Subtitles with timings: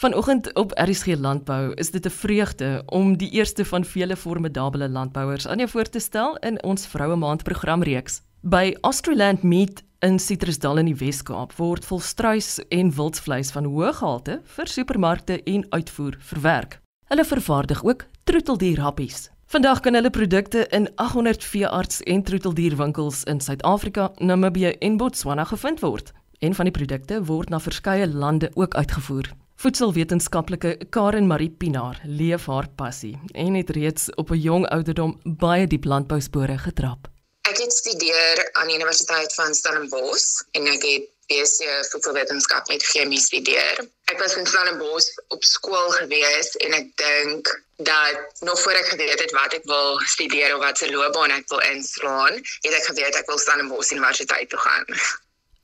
[0.00, 5.48] Vanoggend op RSG Landbou is dit 'n vreugde om die eerste van vele formidable landbouers
[5.48, 8.22] aan jou voor te stel in ons Vroue Maand programreeks.
[8.40, 14.40] By Australand Meat in Citrusdal in die Wes-Kaap word volstruis en wildsvleis van hoë gehalte
[14.44, 16.80] vir supermarkte en uitvoer verwerk.
[17.04, 19.30] Hulle vervaardig ook troeteldierhappies.
[19.46, 25.80] Vandag kan hulle produkte in 800 veearts en troeteldierwinkels in Suid-Afrika, Namibië en Botswana gevind
[25.80, 26.12] word.
[26.38, 29.32] En van die produkte word na verskeie lande ook uitgevoer.
[29.60, 35.66] Voedselwetenskaplike Karen Marie Pinaar leef haar passie en het reeds op 'n jong ouderdom baie
[35.66, 37.10] diep landbouspore getrap.
[37.50, 43.20] Ek het studeer aan die Universiteit van Stellenbosch en ek het BSc voedselwetenskap met chemie
[43.20, 43.84] studeer.
[44.04, 49.20] Ek was in Stellenbosch op skool gewees en ek dink dat nog voor ek geweet
[49.20, 53.14] het wat ek wil studeer of wat se loopbaan ek wil inslaan, het ek geweet
[53.14, 54.86] ek wil Stellenbosch Universiteit toe gaan.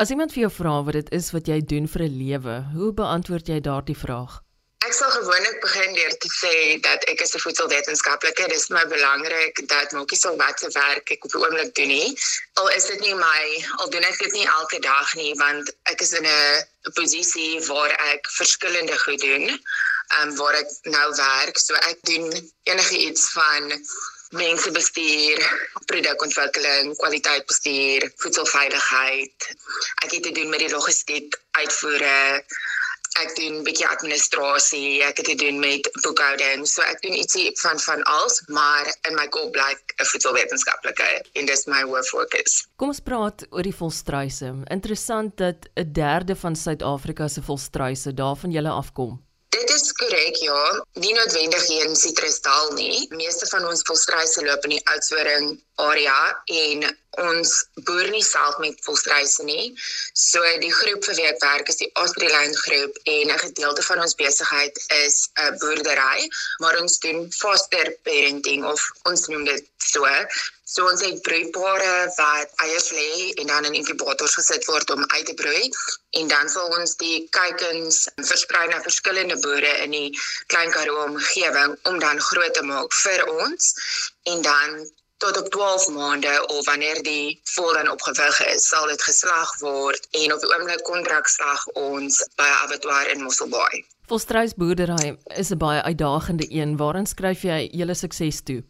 [0.02, 2.88] As iemand vir jou vra wat dit is wat jy doen vir 'n lewe, hoe
[2.96, 4.32] beantwoord jy daardie vraag?
[4.84, 8.48] Ek sal gewoonlik begin deur te sê dat ek is 'n voedselwetenskaplike.
[8.52, 11.88] Dit is my belangrik dat maakie so wat se werk ek op die oomblik doen
[11.88, 12.12] nie.
[12.60, 16.00] Al is dit nie my, al doen ek dit nie elke dag nie, want ek
[16.00, 19.48] is in 'n posisie waar ek verskillende goed doen.
[19.48, 23.72] Ehm um, waar ek nou werk, so ek doen enigiets van
[24.30, 25.42] mensebestuur,
[25.86, 29.50] produkontwikkeling, kwaliteitbestuur, voedselveiligheid.
[30.04, 32.42] Ek het te doen met die logistiek, uitvoere.
[33.16, 36.66] Ek doen 'n bietjie administrasie, ek het te doen met boekhouding.
[36.68, 41.46] So ek doen ietsie van van alles, maar in my kop bly 'n voedselwetenskaplike en
[41.46, 42.66] dis my hoof fokus.
[42.76, 44.52] Kom ons praat oor die volstruise.
[44.68, 49.25] Interessant dat 'n derde van Suid-Afrika se volstruise daarvan julle afkom.
[49.76, 50.60] Is korrek, ja.
[50.96, 53.02] Nie noodwendig hier in Citrusdal nie.
[53.12, 55.50] Meeste van ons volstruise loop in die Oudtshoorn
[55.84, 56.20] area
[56.62, 56.86] en
[57.22, 57.52] ons
[57.88, 59.72] boer nie self met volstruise nie.
[60.14, 64.02] So die groep vir wie ek werk is die Australian groep en 'n gedeelte van
[64.04, 66.28] ons besigheid is 'n uh, boerdery,
[66.58, 70.04] maar ons doen foster parenting of ons noem dit so.
[70.66, 73.10] So ons het broeipare wat eiers lê
[73.40, 75.70] en dan in inkubators gesit word om uit te broei
[76.20, 80.10] en dan sal ons die kuikens versprei na verskillende boere in die
[80.50, 83.70] Klein Karoo omgewing om dan groot te maak vir ons
[84.34, 84.74] en dan
[85.18, 90.08] tot op 12 maande of wanneer die vol dan opgewig is, sal dit geslag word
[90.10, 93.84] en op die oomblik kontrakslag ons by abattoir in Mosselbaai.
[94.06, 96.76] Volstruisboerdery is 'n baie uitdagende een.
[96.76, 98.62] Waarin skryf jy julle sukses toe?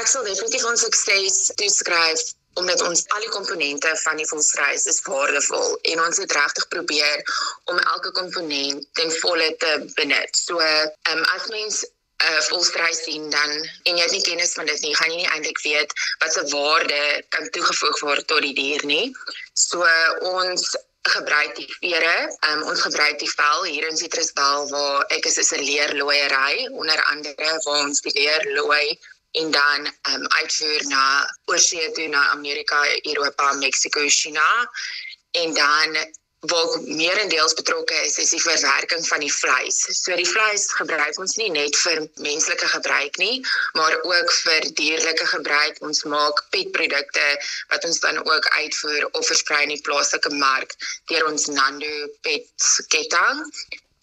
[0.00, 5.00] Ek sal definitief ons sukses toeskryf omdat ons al die komponente van die volstruis is
[5.02, 7.22] waardevol en ons het regtig probeer
[7.64, 10.36] om elke komponent ten volle te benut.
[10.36, 11.82] So, ehm um, as mens
[12.22, 13.50] 'n uh, volstruis sien dan
[13.82, 15.92] en jy het nie kennis van dit nie, gaan jy nie eintlik weet
[16.22, 19.06] wat se waarde kan toegevoeg word tot die dier nie.
[19.52, 19.86] So,
[20.20, 22.14] ons gebruik die vere.
[22.48, 27.60] Um, ons gebruik die vel hier in Citrusdal waar ek is 'n leerlooiery onder andere
[27.64, 28.98] waar ons die leer looi
[29.32, 31.04] en dan um, uitvoer na
[31.44, 34.70] oorsee toe na Amerika, Europa, Mexiko, China
[35.30, 35.96] en dan
[36.52, 39.78] wat meerendeels betrokke is is die verwerking van die vleis.
[40.00, 43.40] So die vleis gebruik ons nie net vir menslike gebruik nie,
[43.78, 45.80] maar ook vir dierlike gebruik.
[45.80, 47.28] Ons maak petprodukte
[47.72, 50.76] wat ons dan ook uitvoer of versprei in die plaaslike mark
[51.12, 51.94] deur ons Nando
[52.26, 53.44] Pet ketting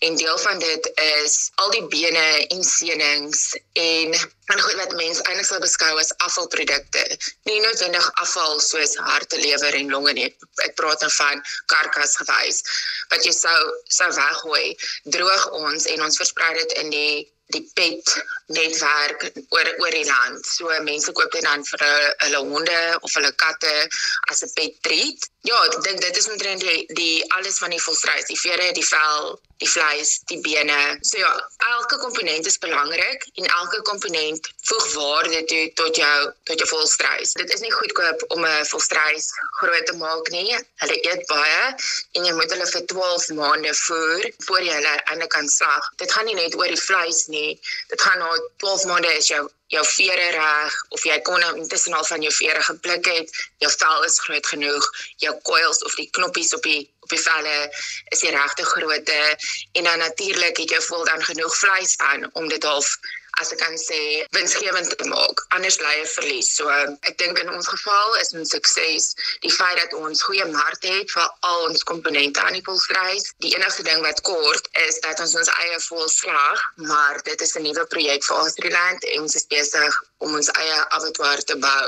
[0.02, 0.92] en deel van dit
[1.24, 3.42] is al die bene en senings
[3.74, 4.16] en
[4.52, 7.04] en goed wat mense eintlik sal beskou as afvalprodukte.
[7.48, 10.28] Nie noodwendig afval soos harte, lewer en longe nie.
[10.66, 12.64] Ek praat dan van karkas gewys
[13.14, 13.60] wat jy sou
[14.00, 14.74] sou weggooi.
[15.18, 17.14] Droog ons en ons versprei dit in die
[17.56, 18.16] die pet
[18.56, 20.46] netwerk oor oor die land.
[20.46, 21.86] So mense koop dit dan vir
[22.26, 23.76] hulle honde of hulle katte
[24.32, 25.30] as 'n pet treat.
[25.42, 28.86] Ja, ek dink dit is omtrent die, die alles van die volstruis, die vere, die
[28.86, 30.98] vel, die vleis, die bene.
[31.02, 31.32] So ja,
[31.72, 36.20] elke komponent is belangrik en elke komponent voeg waarde toe tot jou
[36.50, 37.34] tot jou volstruis.
[37.42, 40.58] Dit is nie goedkoop om 'n volstruis groot te maak nie.
[40.84, 41.64] Hulle eet baie
[42.18, 45.90] en jy moet hulle vir 12 maande voer voor jy hulle die kant slag.
[46.02, 47.41] Dit gaan nie net oor die vleis nie.
[47.94, 48.30] Dit gaan na
[48.64, 52.64] 12 maande is jou jou vere reg of jy kon intussen al van jou vere
[52.68, 53.30] gepluk het,
[53.64, 54.88] jou vel is groot genoeg,
[55.24, 57.56] jou coils of die knoppies op die op die velle
[58.14, 59.22] is die regte grootte
[59.80, 62.92] en dan natuurlik het jy voel dan genoeg vleis aan om dit half
[63.40, 64.00] as ek kan sê
[64.36, 65.44] winsgewend te maak.
[65.56, 66.50] Anders bly jy verlies.
[66.58, 66.70] So
[67.10, 69.12] ek dink in ons geval is ons sukses
[69.46, 73.32] die feit dat ons goeie markte het vir al ons komponente aan die volstruis.
[73.46, 77.64] Die enigste ding wat kort is dat ons ons eie volslag, maar dit is 'n
[77.68, 81.88] nuwe projek vir Australiland en ons is besig om ons eie abattoir te bou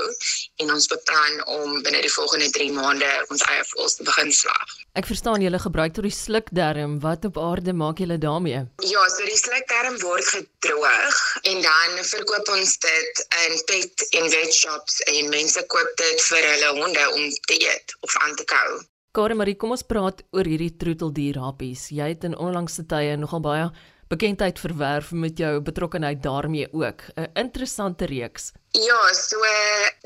[0.64, 4.83] en ons beplan om binne die volgende 3 maande ons eie vols te begin slag.
[4.94, 7.00] Ek verstaan julle gebruik tot die slukdarm.
[7.02, 8.60] Wat op aarde maak julle daarmee?
[8.86, 14.54] Ja, so die slukdarm word gedroog en dan verkoop ons dit in pet en vet
[14.54, 18.84] shops en mense koop dit vir hulle honde om te eet of aan te kou.
[19.18, 21.88] Karin Marie, kom ons praat oor hierdie troeteldierhappies.
[21.90, 23.66] Jy het in onlangse tye nogal baie
[24.14, 27.02] bekendheid verwerf met jou betrokkeheid daarmee ook.
[27.18, 28.52] 'n Interessante reeks.
[28.72, 29.38] Ja, so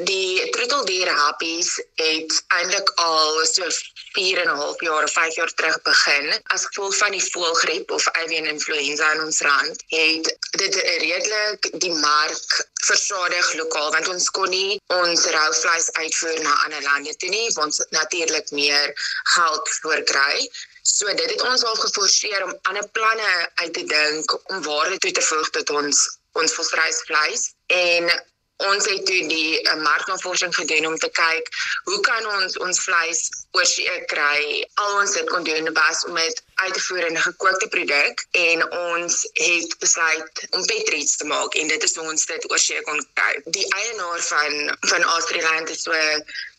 [0.06, 3.66] die troeteldiere happies het eintlik al so
[4.14, 7.92] 4 en 'n half jaar of 5 jaar terug begin as gevolg van die voëlgriep
[7.92, 9.84] of avian influenza in ons land.
[9.88, 16.40] Het dit redelik die mark versadig lokaal want ons kon nie ons rou vleis uitvoer
[16.42, 18.92] na ander lande toe nie, want natuurlik meer
[19.24, 20.50] geld voorkry.
[20.82, 25.12] So dit het ons al geforseer om ander planne uit te dink om waarde toe
[25.12, 28.12] te voeg tot ons ons volstruisvleis en
[28.58, 31.50] ons het toe die uh, marknavorsing gedoen om te kyk
[31.84, 33.22] hoe kan ons ons vleis
[33.52, 34.66] oorsee kry?
[34.82, 38.26] Al ons dit kon doen was om dit uit te voer in 'n gekookte produk
[38.32, 42.82] en ons het besluit om petrits te maak en dit is hoe ons dit oorsee
[42.82, 45.94] kon kry die eienaar van van Australiland is so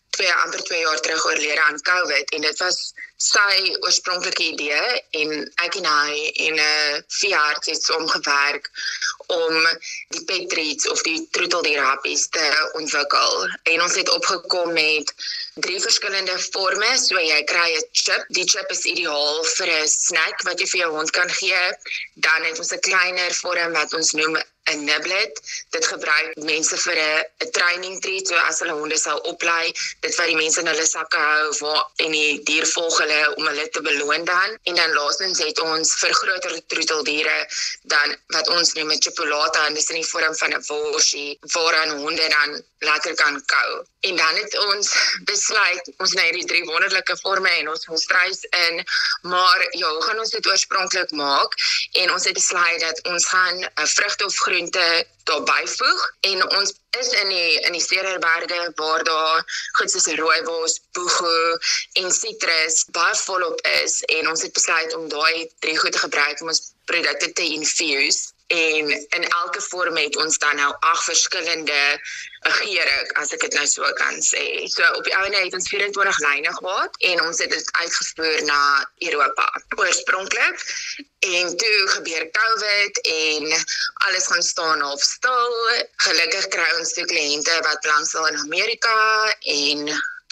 [0.09, 4.83] twee amper 2 jaar terug oorlede aan COVID en dit was sy oorspronklike idee
[5.21, 5.31] en
[5.65, 6.13] ek en hy
[6.47, 8.69] en 'n uh, veearts het saamgewerk
[9.29, 9.55] om
[10.15, 12.45] die petrits of die troeteldierappies te
[12.79, 13.33] ontwikkel.
[13.73, 15.13] En ons het opgekom met
[15.65, 16.89] drie verskillende forme.
[16.97, 18.23] So jy kry 'n chip.
[18.39, 21.61] Die chip is ideaal vir 'n snack wat jy vir jou hond kan gee.
[22.15, 24.39] Dan het ons 'n kleiner vorm wat ons noem
[24.71, 25.41] 'n niblet.
[25.69, 29.71] Dit gebruik mense vir 'n 'n training treat so as hulle honde sal oplei.
[29.99, 33.45] Dit wat die mense in hulle sakke hou waar en die dier volg hulle om
[33.47, 34.57] hulle te beloon dan.
[34.63, 37.37] En dan laastens het ons vir groter troeteldiere
[37.81, 41.39] dan wat ons noem 'n chipolata en dit is in die vorm van 'n worsie
[41.53, 43.85] waaraan honde dan lekker kan kou.
[43.99, 44.87] En dan het ons
[45.31, 48.83] besluit ons nou hierdie drie wonderlike forme en ons wil strys in,
[49.21, 51.55] maar ja, hoe gaan ons dit oorspronklik maak?
[51.91, 56.73] En ons het besluit dat ons gaan 'n vrugte of groente daar byvoeg en ons
[56.99, 59.43] is in die in die Sterreberge waar daar
[59.77, 61.57] goed soos rooibos, boego
[61.93, 66.41] en sitrus baie volop is en ons het besluit om daai drie goed te gebruik
[66.41, 71.81] om ons produkte te infuse en in elke vorm het ons dan nou ag verskillende
[72.39, 74.43] geure as ek dit nou so kan sê.
[74.73, 78.61] So op die ouene het ons 24 lyne gehad en ons het dit uitgespoor na
[79.09, 79.45] Europa
[79.77, 80.65] oorspronklik.
[81.29, 83.53] En toe gebeur COVID en
[84.07, 85.55] alles gaan staan half stil.
[86.07, 88.97] Gelukkig kry ons toe kliënte wat belangstel in Amerika
[89.59, 89.85] en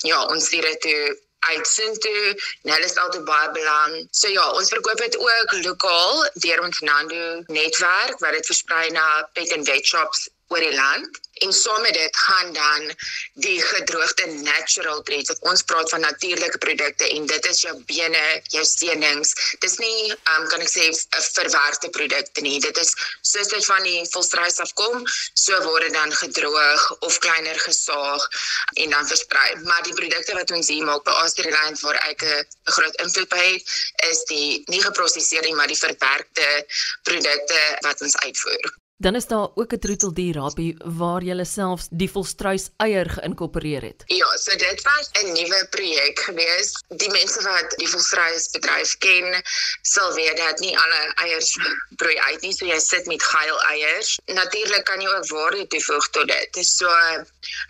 [0.06, 2.24] ja, ons stuur dit toe uitsin toe.
[2.62, 4.08] Nou hulle is altyd baie belang.
[4.12, 9.08] So ja, ons verkoop dit ook lokaal deur ons Nando netwerk wat dit versprei na
[9.34, 12.92] pet and vet shops oor die land en saam met dit gaan dan
[13.34, 18.24] die gedroogde natural treats of ons praat van natuurlike produkte en dit is jou bene,
[18.54, 19.34] jou steenings.
[19.60, 22.60] Dis nie um, kan ek sê 'n verwerkte produkte nie.
[22.60, 27.60] Dit is soos dit van die volstruis afkom, so word dit dan gedroog of kleiner
[27.60, 28.28] gesaag
[28.74, 29.48] en dan versprei.
[29.70, 33.46] Maar die produkte wat ons hier maak by Australian waar ek 'n groot invloed by
[33.54, 33.64] het,
[34.10, 36.66] is die nie geproseserde maar die verwerkte
[37.04, 38.87] produkte wat ons uitvoer.
[39.00, 44.04] Dan is daar ook 'n troeteldierapie waar jy self die volstruis eier geïnkorporeer het.
[44.06, 46.84] Ja, so dit was 'n nuwe projek gewees.
[46.88, 49.44] Die mense wat die volstruis bedryf ken,
[49.82, 51.58] sal weet dat nie alle eiers
[51.96, 54.20] broei uit nie, so jy sit met geil eiers.
[54.26, 56.66] Natuurlik kan jy ook waarde toevoeg tot dit.
[56.66, 56.90] So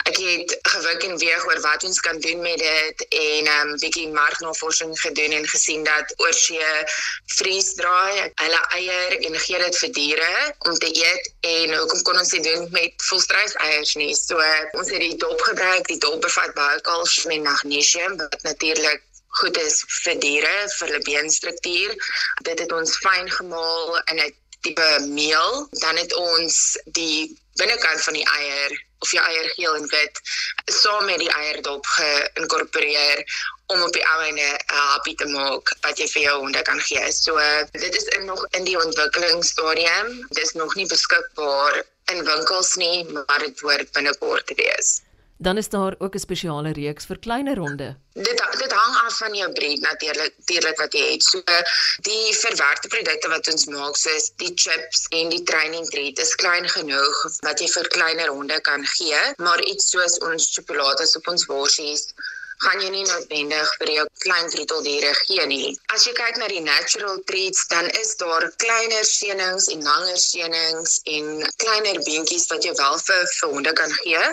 [0.04, 3.78] ek het gewik en weeg oor wat ons kan doen met dit en 'n um,
[3.80, 6.84] bietjie marknavorsing gedoen en gesien dat oorsee
[7.26, 12.20] vriesdraai hulle eier en gee dit vir diere om te eet dit en hoekom kon
[12.22, 14.14] ons dit doen met volstruis eiers nie?
[14.16, 14.40] So
[14.78, 15.88] ons het die dop gebruik.
[15.90, 19.04] Die dop bevat baie kalsium en magnesium wat natuurlik
[19.42, 21.96] goed is vir diere, vir hulle beenstruktuur.
[22.48, 25.68] Dit het ons fyn gemaal in 'n tipe meel.
[25.84, 30.22] Dan het ons die binnekant van die eier of die eier geel en wit
[30.66, 33.24] saam met die eierdop geïnkorporeer
[33.74, 36.80] om op die ouene 'n uh, happy te maak wat jy vir jou honde kan
[36.80, 37.12] gee.
[37.12, 37.40] So
[37.72, 40.14] dit is in nog in die ontwikkelingsstadium.
[40.30, 41.84] Dit is nog nie beskikbaar
[42.14, 45.02] in winkels nie, maar dit word binnekort wees.
[45.40, 47.96] Dan is daar ook 'n spesiale reeks vir kleiner honde.
[48.14, 51.24] Dit dit hang af van jou breed natuurlik, natuurlik wat jy het.
[51.24, 51.42] So
[52.02, 56.70] die verwerkte produkte wat ons maak, soos die chips en die training treat, is klein
[56.70, 61.46] genoeg wat jy vir kleiner honde kan gee, maar iets soos ons sjokolade op ons
[61.46, 62.14] worsies
[62.66, 65.74] gaan jy nie noodwendig vir jou klein troeteldiere gee nie.
[65.96, 70.96] As jy kyk na die natural treats, dan is daar kleiner seënings en langer seënings
[71.18, 71.30] en
[71.64, 74.24] kleiner beentjies wat jy wel vir, vir honde kan gee.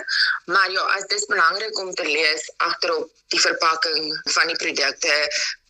[0.53, 5.13] Maar ja, dit is belangrik om te lees agterop die verpakking van die produkte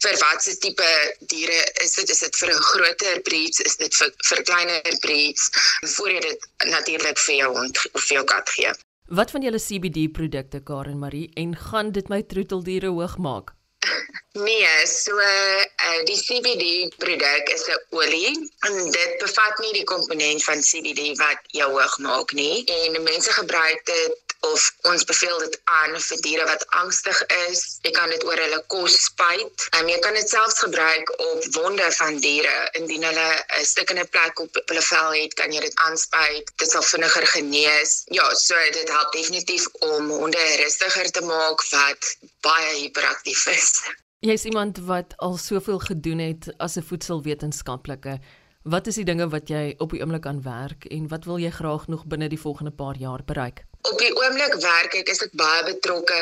[0.04, 0.90] vir watse tipe
[1.32, 5.50] diere is dit is dit vir 'n groter breeds is dit vir vir kleiner breeds
[5.96, 8.74] voor jy dit natuurlik vir jou hond of vir jou kat gee
[9.06, 13.54] Wat van julle CBD produkte Karen Marie en gaan dit my troeteldiere hoog maak?
[14.36, 18.34] Nee, so uh, die CBD produk is 'n olie
[18.68, 23.32] en dit bevat nie die komponent van CBD wat jou hoog maak nie en mense
[23.32, 27.64] gebruik dit of ons beveel dit aan vir diere wat angstig is.
[27.86, 29.68] Jy kan dit oor hulle kos spuit.
[29.78, 32.56] Um, jy kan dit selfs gebruik op wonde van diere.
[32.80, 33.28] Indien hulle
[33.60, 36.52] 'n stikkende plek op hulle vel het, kan jy dit aanspuit.
[36.62, 38.04] Dit sal vinniger genees.
[38.06, 43.82] Ja, so dit help definitief om honde rustiger te maak wat baie hiperaktief is.
[44.26, 48.20] Jy is iemand wat al soveel gedoen het as 'n voedselwetenskaplike.
[48.66, 51.52] Wat is die dinge wat jy op die oomblik aan werk en wat wil jy
[51.54, 53.66] graag nog binne die volgende paar jaar bereik?
[53.86, 56.22] Op die oomblik werk ek is ek baie betrokke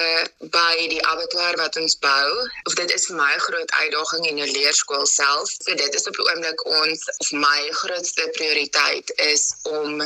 [0.55, 2.27] by die abattoir wat ons bou.
[2.67, 5.53] Of dit is vir my 'n groot uitdaging in 'n leerskool self.
[5.63, 10.03] So dit is op die oomblik ons of my grootste prioriteit is om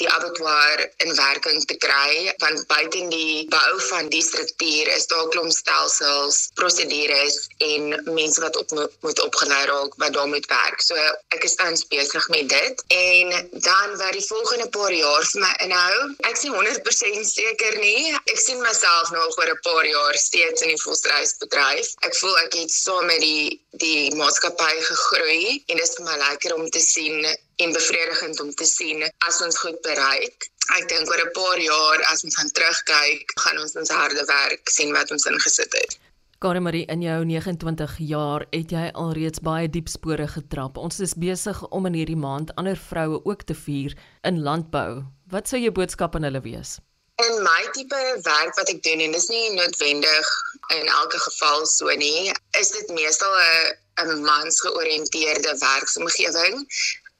[0.00, 5.28] die abattoir in werking te kry want buite die bou van die struktuur is daar
[5.34, 8.74] klompstelsels, prosedures en mense wat op
[9.04, 10.82] moet opgelei raak wat daar moet werk.
[10.84, 10.96] So
[11.36, 15.52] ek is tans besig met dit en dan wat die volgende paar jaar vir my
[15.66, 15.96] inhou.
[16.30, 18.12] Ek sien 100% seker nie.
[18.24, 21.94] Ek sien myself nog oor 'n paar jaar steeds in die volstruisbedryf.
[22.08, 26.16] Ek voel ek het saam met die die maatskappy gegroei en dit is vir my
[26.16, 30.48] lekker om te sien en bevredigend om te sien as ons goed bereik.
[30.76, 34.68] Ek dink oor 'n paar jaar as ons gaan terugkyk, gaan ons ons harde werk
[34.68, 35.98] sien wat ons ingesit het.
[36.38, 40.76] Karin Marie, in jou 29 jaar het jy alreeds baie diep spore getrap.
[40.76, 45.04] Ons is besig om in hierdie maand ander vroue ook te vier in landbou.
[45.32, 46.76] Wat sou jou boodskap aan hulle wees?
[47.24, 50.28] In my tipe werk wat ek doen en dis nie noodwendig
[50.76, 56.68] in elke geval so nie, is dit meestal 'n 'n mansgeoriënteerde werksomgewing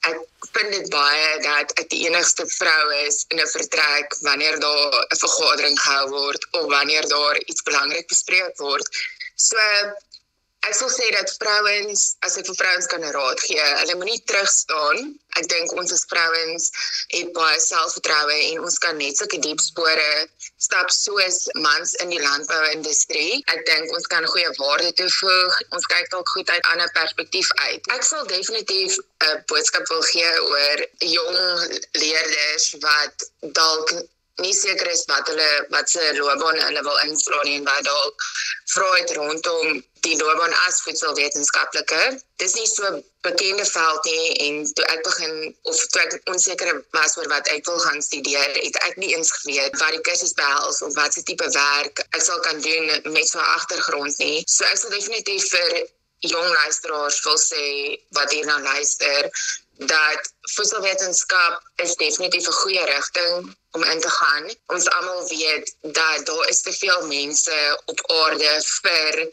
[0.05, 0.19] ek
[0.53, 5.21] vind dit baie dat ek die enigste vrou is in 'n vertrek wanneer daar 'n
[5.23, 8.85] vergadering gehou word of wanneer daar iets belangrik bespreek word.
[9.35, 9.57] So
[10.67, 14.49] ek sou sê dat vrouens, as ek vir vrouens kan raad gee, hulle moenie terug
[14.51, 15.13] staan.
[15.37, 16.65] Ek dink ons as vrouens
[17.13, 20.09] het baie selfvertroue en ons kan net sulke diep spore
[20.57, 23.43] stap soos mans in die landbouindustrie.
[23.53, 25.59] Ek dink ons kan goeie waarde toevoeg.
[25.77, 27.81] Ons kyk dalk goed uit 'n ander perspektief uit.
[27.93, 31.37] Ek sal definitief 'n boodskap wil gee oor jong
[32.03, 33.29] leerders wat
[33.61, 33.93] dalk
[34.43, 38.25] nie seker is wat hulle wat se loopbaan hulle wil inslaan nie en wat dalk
[38.73, 42.01] vra het rondom die loopbaan as voedselwetenskaplike.
[42.41, 42.91] Dis nie so
[43.25, 45.35] bekende veld nie en toe ek begin
[45.71, 49.33] of toe ek onseker was oor wat ek wil gaan studeer, het ek nie eens
[49.41, 53.27] geweet wat die kursus behels of wat se tipe werk ek sal kan doen met
[53.27, 54.43] so 'n agtergrond nie.
[54.47, 55.87] So ek sal definitief vir
[56.25, 57.65] jong luisteraars wil sê
[58.17, 59.31] wat hier nou luister
[59.77, 64.49] dat voedselwetenskap is definitief 'n goeie rigting om in te gaan.
[64.75, 67.59] Ons almal weet dat daar is te veel mense
[67.93, 69.27] op aarde vir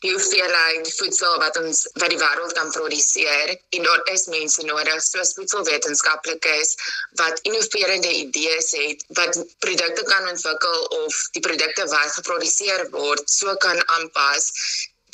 [0.00, 5.02] die hoeveelheid voedsel wat ons wat die wêreld kan produseer en daar is mense nodig
[5.04, 6.72] soos voedselwetenskaplikes
[7.20, 13.56] wat innoverende idees het wat produkte kan ontwikkel of die produkte wat geproduseer word so
[13.66, 14.48] kan aanpas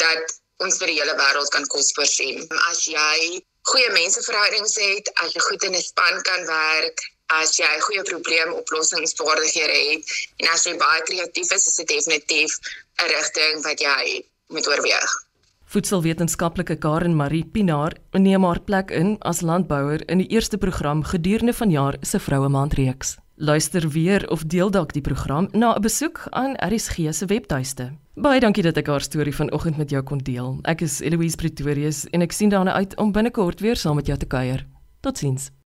[0.04, 2.46] dat ons vir die hele wêreld kan kos voorsien.
[2.70, 7.02] As jy goeie menseverhoudings het, as jy goed in 'n span kan werk,
[7.34, 12.58] as jy goeie probleemoplossingsvaardighede het en as jy baie kreatief is, is dit definitief
[13.02, 15.10] 'n rigting wat jy moet oorweeg.
[15.66, 21.52] Voedselwetenskaplike Karen Marie Pinaar neem haar plek in as landbouer in die eerste program gedurende
[21.52, 23.16] vanjaar se Vroue Maand reeks.
[23.34, 27.92] Luister weer of deel dalk die program na 'n besoek aan RSG se webtuiste.
[28.14, 30.58] Baie dankie dat ek haar storie vanoggend met jou kon deel.
[30.62, 34.18] Ek is Eloise Pretorius en ek sien daarna uit om binnekort weer saam met jou
[34.18, 34.66] te kuier.
[35.00, 35.56] Totsiens.